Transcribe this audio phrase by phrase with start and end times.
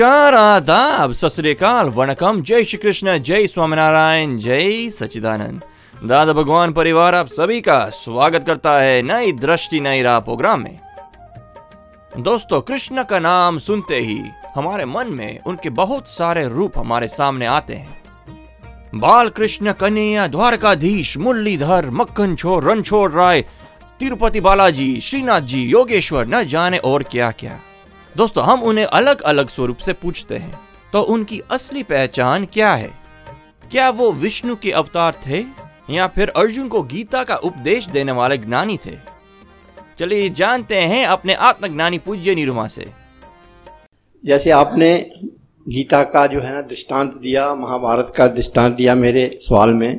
[0.00, 1.90] नमस्कार आदाब सत श्री अकाल
[2.40, 5.62] जय श्री कृष्ण जय स्वामीनारायण जय सचिदानंद
[6.04, 10.78] दादा भगवान परिवार, आप सभी का स्वागत करता है नई दृष्टि, नई राह प्रोग्राम में।
[12.18, 14.18] दोस्तों, कृष्ण का नाम सुनते ही
[14.56, 18.02] हमारे मन में उनके बहुत सारे रूप हमारे सामने आते हैं।
[18.94, 23.44] बाल कृष्ण, कन्हैया, द्वारकाधीश, मुरलीधर मक्खन छोर रणछोड़ राय,
[24.00, 27.60] तिरुपति बालाजी श्रीनाथ जी योगेश्वर, न जाने और क्या क्या
[28.16, 30.58] दोस्तों, हम उन्हें अलग अलग स्वरूप से पूछते हैं।
[30.92, 32.90] तो उनकी असली पहचान क्या है?
[33.70, 35.44] क्या वो विष्णु के अवतार थे?
[35.90, 38.96] या फिर अर्जुन को गीता का उपदेश देने वाले ज्ञानी थे?
[39.98, 42.88] चलिए, जानते हैं अपने आत्मज्ञानी पूज्य निरुमा से।
[44.24, 45.10] जैसे आपने
[45.68, 49.98] गीता का जो है ना दृष्टांत दिया, महाभारत का दृष्टांत दिया मेरे सवाल में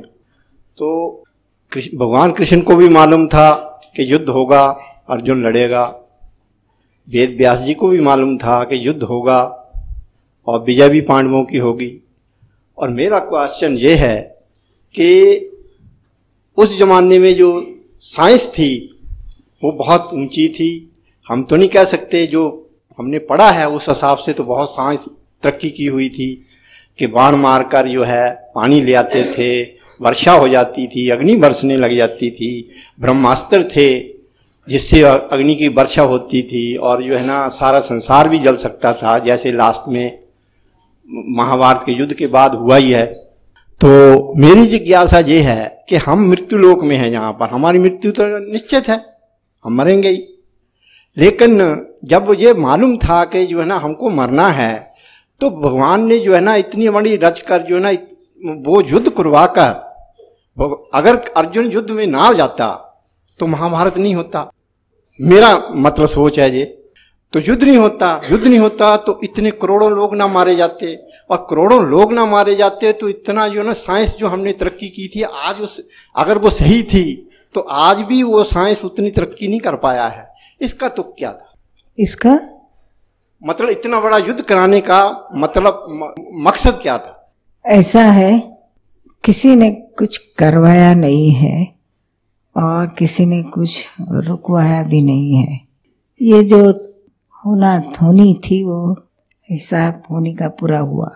[0.78, 1.22] तो
[1.94, 3.52] भगवान कृष्ण को भी मालूम था
[3.96, 4.64] कि युद्ध होगा,
[5.10, 6.01] अर्जुन लड़ेगा।
[7.10, 9.58] वेद व्यास जी को भी मालूम था कि युद्ध होगा
[10.46, 12.04] और विजय भी पांडवों की होगी।
[12.78, 14.20] और मेरा क्वेश्चन ये है
[14.94, 15.48] कि
[16.56, 19.00] उस जमाने में जो साइंस थी,
[19.64, 20.92] वो बहुत ऊँची थी।
[21.28, 25.08] हम तो नहीं कह सकते, जो हमने पढ़ा है, उस हिसाब से तो बहुत साइंस
[25.42, 26.46] तरक्की की हुई थी
[26.98, 29.62] कि बाण मारकर जो है पानी ले आते थे,
[30.00, 34.11] वर्षा हो जाती थी, अग्नि बरसने लग जाती थी, ब्रह्मास्त्र थे
[34.68, 38.92] जिससे अग्नि की वर्षा होती थी और जो है ना, सारा संसार भी जल सकता
[38.94, 40.18] था, जैसे लास्ट में
[41.36, 43.04] महाभारत के युद्ध के बाद हुआ ही है।
[43.80, 48.10] तो मेरी जिज्ञासा ये है कि हम मृत्यु लोक में हैं यहाँ पर। हमारी मृत्यु
[48.10, 49.00] तो निश्चित है,
[49.64, 50.22] हम मरेंगे ही।
[51.16, 51.58] लेकिन
[52.04, 54.92] जब ये मालूम था कि जो है ना, हमको मरना है
[55.40, 57.90] तो भगवान ने जो है ना, इतनी बड़ी रच कर जो है ना
[58.62, 59.90] वो युद्ध करवा कर
[60.94, 62.91] अगर अर्जुन युद्ध में ना जाता
[63.42, 64.52] तो महाभारत नहीं होता।
[65.20, 66.64] मेरा मतलब सोच है ये।
[67.32, 71.46] तो युद्ध नहीं होता युद्ध नहीं होता तो इतने करोड़ों लोग ना मारे जाते। और
[71.50, 75.22] करोड़ों लोग ना मारे जाते तो इतना जो ना साइंस जो हमने तरक्की की थी
[75.22, 75.86] आज उस
[76.16, 80.34] अगर वो सही थी तो आज भी वो साइंस उतनी तरक्की नहीं कर पाया है।
[80.60, 81.52] इसका तो क्या था?
[81.98, 82.40] इसका?
[83.46, 87.34] मतलब इतना बड़ा युद्ध कराने का मतलब म- मकसद क्या था?
[87.66, 88.58] ऐसा है
[89.24, 91.81] किसी ने कुछ करवाया नहीं है।
[92.56, 95.60] और किसी ने कुछ रुकवाया भी नहीं है।
[96.22, 96.70] ये जो
[97.46, 99.08] होना होनी थी, वो
[99.50, 101.10] हिसाब होने का पूरा हुआ।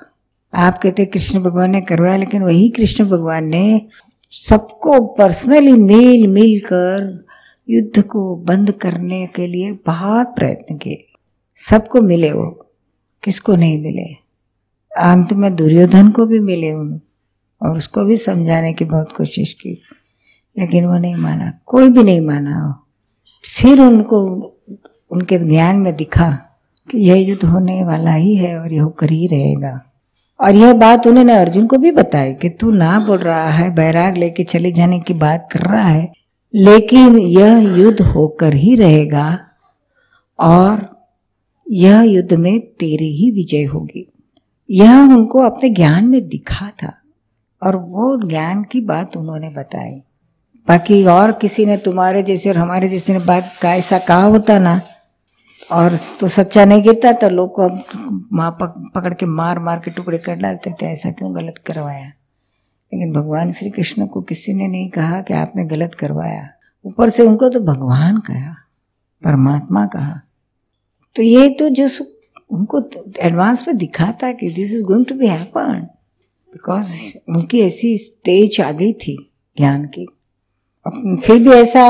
[0.55, 3.87] आप कहते कृष्ण भगवान ने करवाया, लेकिन वही कृष्ण भगवान ने
[4.31, 7.25] सबको पर्सनली मिल मिल कर
[7.71, 11.07] युद्ध को बंद करने के लिए बहुत प्रयत्न किए।
[11.57, 12.67] सबको मिले वो,
[13.23, 14.15] किसको नहीं मिले?
[14.99, 17.01] अंत में दुर्योधन को भी मिले उन,
[17.63, 19.83] और उसको भी समझाने की बहुत कोशिश की।
[20.59, 22.83] लेकिन वो नहीं माना, कोई भी नहीं माना।
[23.57, 24.21] फिर उनको,
[25.11, 26.31] उनके ज्ञान में दिखा
[26.91, 29.83] कि यह युद्ध होने वाला ही है और यह होकर ही रहेगा।
[30.41, 34.17] और यह बात उन्होंने अर्जुन को भी बताई कि तू ना बोल रहा है, बैराग
[34.17, 36.13] लेके चले जाने की बात कर रहा है,
[36.55, 39.39] लेकिन यह युद्ध होकर ही रहेगा
[40.41, 40.97] और
[41.71, 44.13] यह युद्ध में तेरी ही विजय होगी।
[44.71, 46.93] यह उनको अपने ज्ञान में दिखा था
[47.63, 50.03] और वो ज्ञान की बात उन्होंने बताई।
[50.69, 54.59] बाकी और किसी ने तुम्हारे जैसे और हमारे जैसे ने बात का ऐसा कहा होता
[54.59, 54.81] ना
[55.73, 57.69] और तो सच्चा नहीं गिरता तो लोग को
[58.37, 62.07] माँ पक, पकड़ के मार मार के टुकड़े कर डालते थे ऐसा क्यों गलत करवाया?
[62.07, 66.49] लेकिन भगवान श्री कृष्ण को किसी ने नहीं कहा कि आपने गलत करवाया।
[66.85, 68.55] ऊपर से उनको तो भगवान कहा
[69.25, 70.21] परमात्मा कहा।
[71.17, 71.89] तो ये तो जो
[72.51, 72.83] उनको
[73.19, 75.87] एडवांस में दिखा था कि this is going to be happen
[76.53, 76.97] because
[77.29, 79.17] उनकी ऐसी स्टेज आ गई थी
[79.57, 80.07] ज्ञान की।
[81.25, 81.83] फिर भी ऐसा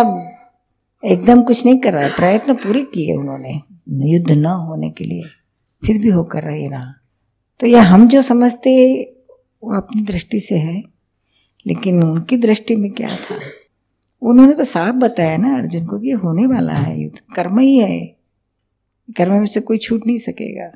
[1.05, 3.61] एकदम कुछ नहीं कर रहा है। प्रयत्न पूरे किए उन्होंने,
[4.15, 5.23] युद्ध न होने के लिए।
[5.87, 6.95] फिर भी होकर रहे रहा।
[7.61, 9.03] तो यह हम जो समझते,
[9.65, 10.83] वो अपनी दृष्टि से है,
[11.67, 13.39] लेकिन उनकी दृष्टि में क्या था?
[14.23, 18.07] उन्होंने तो साफ़ बताया ना अर्जुन को कि होने वाला है युद्ध। कर्म ही है।
[19.11, 20.73] कर्म में से कोई छूट नहीं सकेगा।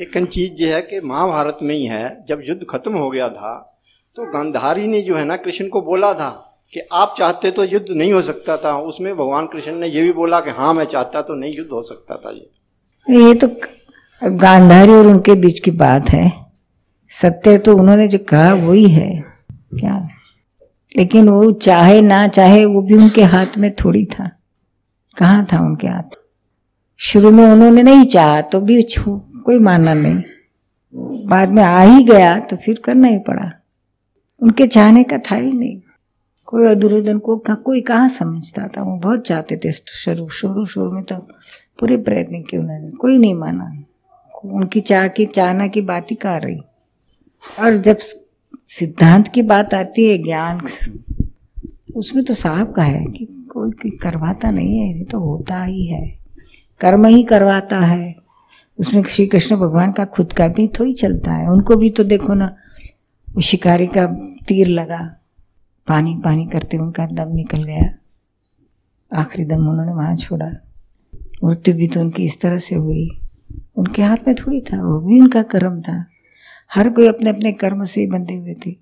[0.00, 3.82] एक चीज़ ये है कि महाभारत में ही है, जब युद्ध खत्म हो गया था
[4.16, 7.86] तो गांधारी ने जो है ना कृष्ण को बोला था कि आप चाहते तो युद्ध
[7.90, 11.22] नहीं हो सकता था। उसमें भगवान कृष्ण ने ये भी बोला कि हाँ मैं चाहता
[11.22, 13.48] तो नहीं युद्ध हो सकता था ये। ये तो
[14.22, 16.32] गांधारी और उनके बीच की बात है।
[17.10, 20.08] सत्य तो उन्होंने जो कहा, वही है। क्या?
[20.96, 24.30] लेकिन वो चाहे ना चाहे, वो भी उनके हाथ में थोड़ी था।
[25.16, 26.16] कहाँ था उनके हाथ?
[26.98, 30.22] शुरू में उन्होंने नहीं चाहा तो भी कोई मानना नहीं।
[31.26, 33.50] बाद में आ ही गया तो फिर करना ही पड़ा।
[34.42, 35.80] उनके चाहने का था ही नहीं।
[36.50, 38.82] कोई और दुर्योधन को कोई कहाँ समझता था?
[38.82, 41.16] वो बहुत चाहते थे शुरू शुरू शुरू में तो
[41.80, 43.84] पूरे प्रयत्न किए उन्होंने। कोई नहीं माना।
[44.44, 46.58] उनकी चाह की चाहना की बात ही कहा रही?
[47.60, 47.96] और जब
[48.66, 50.60] सिद्धांत की बात आती है ज्ञान
[51.96, 56.18] उसमें तो साहब का है कि कोई, करवाता नहीं है ये तो होता ही है।
[56.80, 58.16] कर्म ही करवाता है।
[58.78, 62.34] उसमें श्री कृष्ण भगवान का खुद का भी थोड़ी चलता है। उनको भी तो देखो
[62.34, 62.56] ना
[63.34, 64.06] वो शिकारी का
[64.48, 65.19] तीर लगा।
[65.86, 67.94] पानी पानी करते उनका दम निकल गया।
[69.20, 70.50] आखिरी दम उन्होंने वहाँ छोड़ा।
[71.44, 73.20] मृत्यु भी तो उनकी इस तरह से हुई।
[73.76, 76.06] उनके हाथ में थोड़ी था, वो भी उनका कर्म था।
[76.74, 78.76] हर कोई अपने अपने कर्म से ही बंधे हुए थे।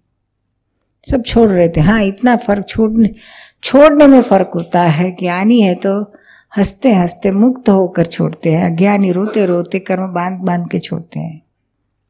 [1.10, 3.14] सब छोड़ रहे थे। हाँ इतना फ़र्क छोड़ने
[3.62, 6.12] छोड़ने में फ़र्क होता है ज्ञानी है तो
[6.56, 11.42] हँसते हँसते मुक्त होकर छोड़ते हैं। अज्ञानी रोते रोते कर्म बाँध बाँध के छोड़ते हैं।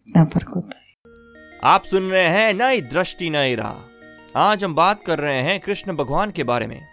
[0.08, 0.94] इतना फ़र्क होता है।
[1.64, 3.87] आप सुन रहे हैं नई दृष्टि, नई राह।
[4.38, 6.86] आज हम बात कर रहे हैं कृष्ण भगवान के बारे में।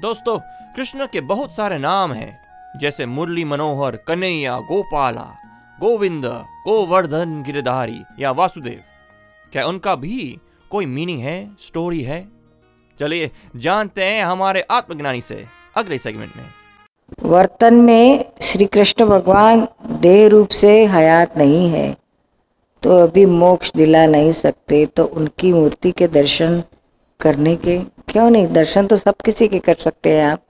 [0.00, 0.38] दोस्तों,
[0.76, 2.40] कृष्ण के बहुत सारे नाम हैं,
[2.80, 5.38] जैसे मुरली मनोहर, कन्हैया, गोपाला,
[5.80, 6.26] गोविंद,
[6.64, 8.80] गोवर्धन, गिरधारी या वासुदेव।
[9.52, 10.38] क्या उनका भी
[10.70, 12.28] कोई मीनिंग है, स्टोरी है?
[13.00, 15.46] चलिए, जानते हैं हमारे आत्मज्ञानी से
[15.76, 16.46] अगले सेगमेंट में।
[17.22, 21.99] वर्तन में श्री कृष्ण भगवान देह रूप से हयात नहीं है।
[22.82, 26.62] तो अभी मोक्ष दिला नहीं सकते तो उनकी मूर्ति के दर्शन
[27.20, 27.78] करने के
[28.08, 28.46] क्यों नहीं?
[28.48, 30.42] दर्शन तो सब किसी के कर सकते हैं आप।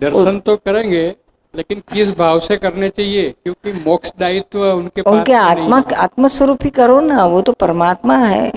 [0.00, 1.14] दर्शन तो करेंगे
[1.54, 3.30] लेकिन किस भाव से करने चाहिए?
[3.44, 7.52] क्योंकि मोक्ष दायित्व उनके पास उनके तो आत्मा। आत्म स्वरूप ही करो ना वो तो
[7.52, 8.52] परमात्मा है।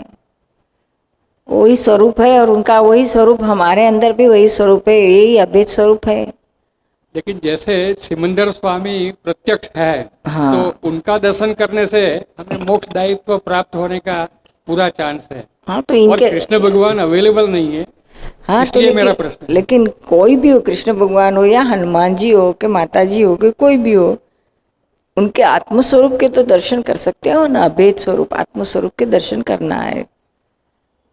[1.49, 5.67] वही स्वरूप है और उनका वही स्वरूप हमारे अंदर भी वही स्वरूप है यही अभेद
[5.67, 6.33] स्वरूप है।
[7.15, 12.05] लेकिन जैसे सिमंदर स्वामी प्रत्यक्ष है हाँ। तो उनका दर्शन करने से
[12.39, 14.23] हमें मोक्ष दायित्व प्राप्त होने का
[14.67, 17.85] पूरा चांस है। हाँ तो इनके कृष्ण भगवान अवेलेबल नहीं है
[18.47, 22.31] हाँ तो इसलिए मेरा प्रश्न लेकिन कोई भी हो कृष्ण भगवान हो या हनुमान जी
[22.31, 24.17] हो के माता जी हो के कोई भी हो
[25.17, 29.05] उनके आत्म स्वरूप के तो दर्शन कर सकते हो ना अभेद स्वरूप आत्म स्वरूप के
[29.05, 30.05] दर्शन करना है।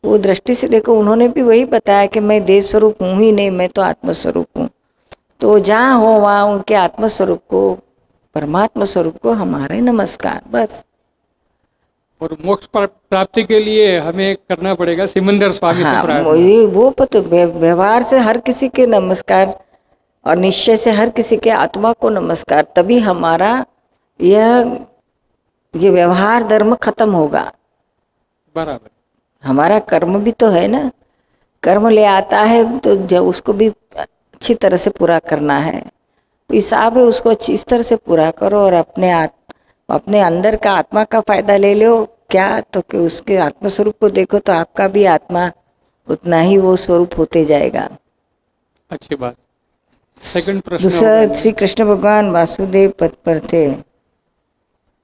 [0.04, 3.50] वो दृष्टि से देखो उन्होंने भी वही बताया कि मैं देह स्वरूप हूँ ही नहीं
[3.50, 4.68] मैं तो आत्म स्वरूप हूँ।
[5.42, 7.60] तो जहाँ हो वहाँ उनके आत्म स्वरूप को
[8.34, 10.84] परमात्मा स्वरूप को हमारे नमस्कार बस।
[12.20, 18.02] और मोक्ष प्राप्ति के लिए हमें करना पड़ेगा सिमंदर स्वामी हाँ ये वो पता व्यवहार
[18.02, 19.58] से हर किसी के नमस्कार
[20.26, 23.52] और निश्चय से हर किसी के आत्मा को नमस्कार तभी हमारा
[24.20, 24.78] यह
[25.74, 27.44] ये व्यवहार धर्म खत्म होगा।
[28.54, 28.88] बराबर।
[29.44, 30.90] हमारा कर्म भी तो है ना।
[31.62, 33.68] कर्म ले आता है तो जब उसको भी
[34.42, 35.80] अच्छी तरह से पूरा करना है।
[36.50, 39.32] हिसाब है उसको अच्छी इस तरह से पूरा करो और अपने आत,
[39.88, 41.92] अपने अंदर का आत्मा का फ़ायदा ले लो।
[42.30, 42.60] क्या?
[42.62, 45.50] तो कि उसके आत्म स्वरूप को देखो तो आपका भी आत्मा
[46.08, 47.88] उतना ही वो स्वरूप होते जाएगा।
[48.90, 49.36] अच्छी बात।
[50.22, 53.70] सेकंड प्रश्न दूसरा श्री कृष्ण भगवान वासुदेव पद पर थे।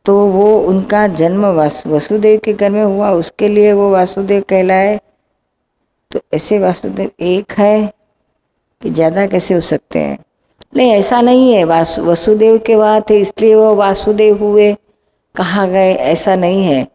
[0.07, 4.99] तो वो उनका जन्म वास वसुदेव के घर में हुआ उसके लिए वो वासुदेव कहलाए।
[6.11, 7.98] तो ऐसे वासुदेव एक है।
[8.83, 10.19] कि ज़्यादा कैसे हो सकते हैं?
[10.77, 14.73] नहीं, ऐसा नहीं है। वासु, वसुदेव के बाद थे, इसलिए वो वासुदेव हुए,
[15.35, 16.87] कहा गए, ऐसा नहीं है।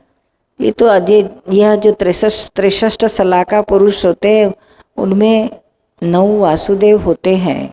[0.59, 4.53] ये तो अजय यह जो त्रिशस्ट त्रिशष्ट सलाका पुरुष होते हैं,
[4.97, 5.49] उनमें
[6.03, 7.71] नौ वासुदेव होते हैं।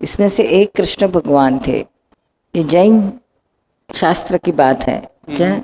[0.00, 1.78] इसमें से एक कृष्ण भगवान थे।
[2.54, 3.12] ये जैन
[3.90, 5.00] शास्त्र की बात है,
[5.36, 5.62] क्या?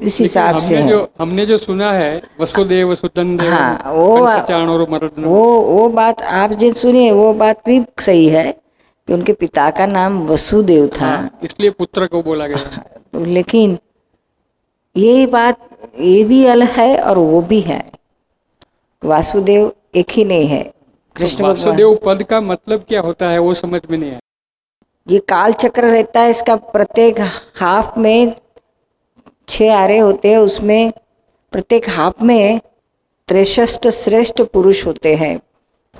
[0.00, 4.20] इस हिसाब से हमने जो हमने जो सुना है वसुदेव वसुदन हाँ, वो-
[5.26, 8.52] वो वो बात आप जो सुनिए वो बात भी सही है
[9.08, 12.84] कि उनके पिता का नाम वसुदेव था। हाँ, इसलिए पुत्र को बोला गया।
[13.24, 13.78] लेकिन
[14.96, 15.68] ये बात
[16.00, 17.90] ये भी अलग है और वो भी है।
[19.04, 20.72] वासुदेव एक ही नहीं है।
[21.16, 24.18] कृष्ण भगवान वासुदेव पद का मतलब क्या होता है वो समझ में नहीं है
[25.10, 27.20] ये काल चक्र रहता है इसका प्रत्येक
[27.56, 28.36] हाफ़ में
[29.48, 30.92] छह आरे होते हैं, उसमें
[31.52, 32.60] प्रत्येक हाफ़ में
[33.28, 35.40] त्रेष्ठ श्रेष्ठ पुरुष होते हैं।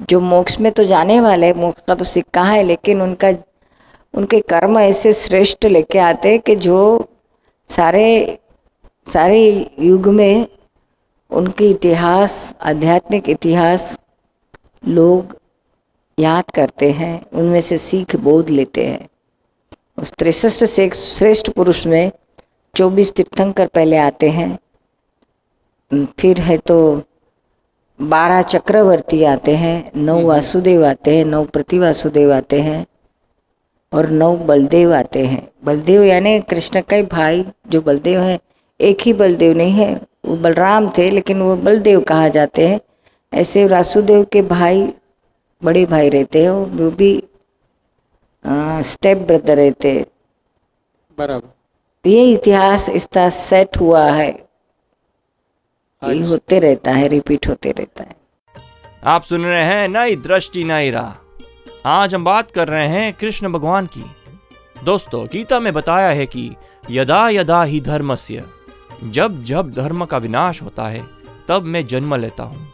[0.08, 3.32] जो मोक्ष में तो जाने वाले, मोक्ष का तो सिक्का है, लेकिन उनका,
[4.14, 7.08] उनके कर्म ऐसे श्रेष्ठ लेके आते हैं कि जो
[7.68, 8.38] सारे
[9.08, 10.46] सारे युग में
[11.30, 14.00] उनके इतिहास, आध्यात्मिक इतिहास
[14.88, 15.36] लोग
[16.18, 19.08] याद करते हैं, उनमें से सीख बोध लेते हैं।
[19.98, 22.10] उस त्रिशस्ट से श्रेष्ठ पुरुष में
[22.76, 24.58] चौबीस तीर्थंकर पहले आते हैं।
[26.18, 27.02] फिर है तो
[27.98, 32.84] बारह चक्रवर्ती आते हैं नौ वासुदेव आते हैं नौ प्रतिवासुदेव आते हैं
[33.92, 38.38] और नौ बलदेव आते हैं। बलदेव यानी कृष्ण का ही भाई जो बलदेव है
[38.80, 39.94] एक ही बलदेव नहीं है
[40.26, 42.80] वो बलराम थे लेकिन वो बलदेव कहा जाते हैं।
[43.32, 44.86] ऐसे वासुदेव के भाई
[45.62, 47.12] बड़े भाई रहते हैं वो भी
[48.44, 49.94] आ, स्टेप ब्रदर रहते
[51.18, 51.55] बराबर।
[52.06, 54.28] ये इतिहास इसका सेट हुआ है।
[56.02, 58.14] ये होते रहता है रिपीट होते रहता है।
[59.04, 63.48] आप सुन रहे हैं नई दृष्टि नई राह। आज हम बात कर रहे हैं कृष्ण
[63.48, 64.04] भगवान की।
[64.84, 66.50] दोस्तों गीता में बताया है कि
[66.90, 68.44] यदा यदा ही धर्मस्य
[69.04, 71.02] जब जब धर्म का विनाश होता है
[71.48, 72.72] तब मैं जन्म लेता हूँ।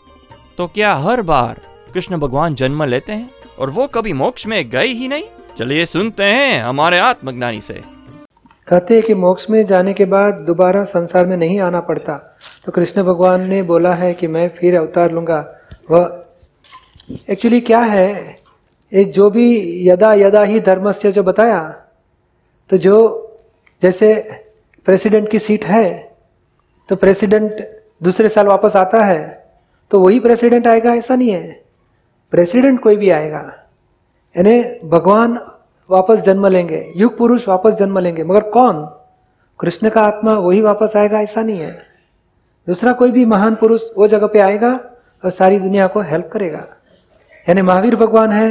[0.59, 1.61] तो क्या हर बार
[1.95, 3.31] कृष्ण भगवान जन्म लेते हैं?
[3.59, 5.25] और वो कभी मोक्ष में गए ही नहीं?
[5.59, 7.83] चलिए सुनते हैं हमारे आत्मज्ञानी से।
[8.73, 12.15] कहते हैं कि मोक्ष में जाने के बाद दोबारा संसार में नहीं आना पड़ता।
[12.67, 15.39] तो कृष्ण भगवान ने बोला है कि मैं फिर अवतार लूँगा।
[15.91, 16.25] वह
[17.31, 18.37] एक्चुअली क्या है?
[18.93, 21.61] ये जो भी यदा यदा ही धर्म से जो बताया
[22.71, 22.97] तो जो
[23.83, 24.15] जैसे
[24.87, 25.87] प्रेसिडेंट की सीट है
[26.89, 27.65] तो प्रेसिडेंट
[28.03, 29.23] दूसरे साल वापस आता है
[29.91, 30.95] तो वही प्रेसिडेंट आएगा?
[30.95, 31.63] ऐसा नहीं है।
[32.33, 33.49] प्रेसिडेंट कोई भी आएगा।
[34.37, 35.41] यानी भगवान
[35.93, 38.85] वापस जन्म लेंगे, युग पुरुष वापस जन्म लेंगे, मगर कौन?
[39.61, 41.73] कृष्ण का आत्मा वही वापस आएगा, ऐसा नहीं है।
[42.67, 44.73] दूसरा कोई भी महान पुरुष वो जगह पे आएगा
[45.25, 46.67] और सारी दुनिया को हेल्प करेगा।
[47.47, 48.51] यानी महावीर भगवान है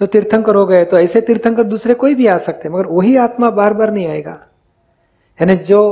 [0.00, 3.50] जो तीर्थंकर हो गए तो ऐसे तीर्थंकर दूसरे कोई भी आ सकते, मगर वही आत्मा
[3.50, 4.38] बार बार नहीं आएगा।
[5.38, 5.82] यानी जो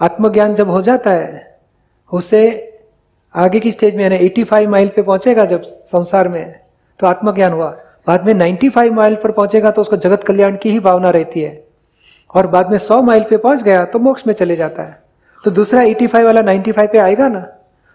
[0.00, 1.58] आत्मज्ञान जब हो जाता है,
[2.12, 2.42] उसे
[3.34, 6.54] आगे की स्टेज में, यानी 85 माइल पे पहुंचेगा जब संसार में
[7.00, 10.80] तो आत्मज्ञान हुआ। बाद में 95 माइल पर पहुंचेगा तो उसको जगत कल्याण की ही
[10.80, 11.64] भावना रहती है।
[12.34, 15.02] और बाद में 100 माइल पे पहुँच गया तो मोक्ष में चले जाता है।
[15.44, 17.46] तो दूसरा 85 वाला 95 पे आएगा ना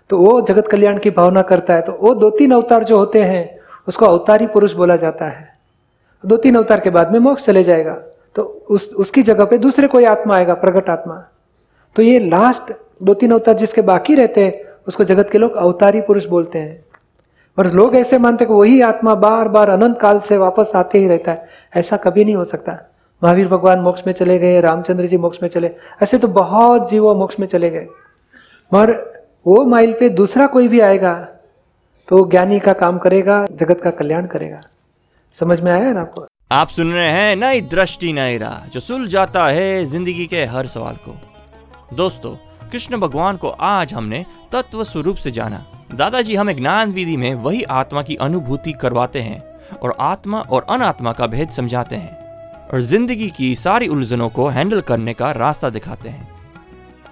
[0.09, 3.23] तो वो जगत कल्याण की भावना करता है। तो वो दो तीन अवतार जो होते
[3.23, 5.57] हैं, उसको अवतारी पुरुष बोला जाता है।
[6.25, 7.93] दो तीन अवतार के बाद में मोक्ष चले जाएगा।
[8.35, 11.25] तो उस, उसकी जगह पे दूसरे कोई आत्मा आएगा, प्रगट आत्मा।
[11.95, 16.01] तो ये लास्ट दो तीन अवतार जिसके बाकी रहते हैं, उसको जगत के लोग अवतारी
[16.01, 16.84] पुरुष बोलते हैं।
[17.57, 21.07] और लोग ऐसे मानते कि वही आत्मा बार बार अनंत काल से वापस आते ही
[21.07, 22.77] रहता है। ऐसा कभी नहीं हो सकता।
[23.21, 25.71] महावीर भगवान मोक्ष में चले गए, रामचंद्र जी मोक्ष में चले,
[26.03, 27.87] ऐसे तो बहुत जीवो मोक्ष में चले गए।
[28.71, 28.91] मगर
[29.47, 31.13] वो माइल पे दूसरा कोई भी आएगा
[32.07, 34.59] तो ज्ञानी का काम करेगा, जगत का कल्याण करेगा।
[35.37, 36.25] समझ में आया ना आपको?
[36.51, 40.67] आप सुन रहे हैं नई दृष्टि, नई राह, जो सुल जाता है ज़िंदगी के हर
[40.67, 41.15] सवाल को।
[41.95, 42.35] दोस्तों,
[42.71, 45.63] कृष्ण भगवान को आज हमने तत्व स्वरूप से जाना।
[45.93, 49.41] दादाजी हमें ज्ञान विधि में वही आत्मा की अनुभूति करवाते हैं
[49.77, 54.81] और आत्मा और अनात्मा का भेद समझाते हैं और ज़िंदगी की सारी उलझनों को हैंडल
[54.81, 56.27] करने का रास्ता दिखाते हैं।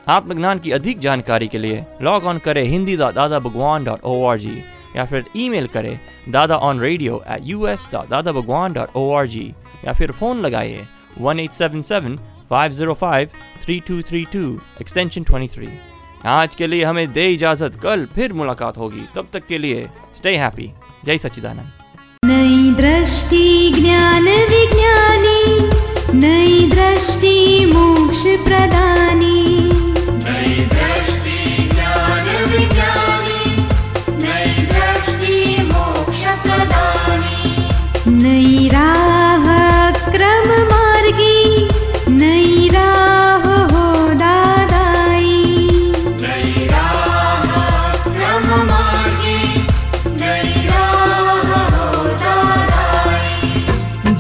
[0.08, 4.40] आत्मज्ञान की अधिक जानकारी के लिए लॉग ऑन करें हिंदी दादा Bhagwan dot O R
[4.40, 4.64] G
[4.96, 6.00] या फिर ईमेल करें
[6.30, 9.54] Dada on radio at U S dot Dada Bhagwan dot O R G
[9.86, 10.88] या फिर फ़ोन लगाइए
[11.20, 13.30] one eight seven seven five zero five
[13.64, 15.70] three two three two extension twenty three
[16.26, 19.88] आज के लिए हमें दे इजाज़त कल फिर मुलाकात होगी। तब तक के लिए
[20.18, 20.72] स्टे हैप्पी
[21.06, 21.72] जय सच्चिदानंद।
[22.26, 25.60] नई दृष्टि ज्ञान विज्ञानी।
[26.18, 29.70] नई दृष्टि मोक्ष प्रदानी।
[30.24, 31.03] नई दृष्टि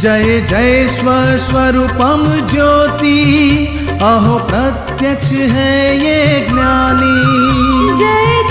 [0.03, 3.19] जय जय स्वस्वरूपम ज्योति।
[4.01, 8.42] अहो प्रत्यक्ष है ये ज्ञानी। जय